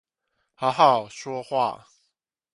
[0.55, 1.85] 好好說話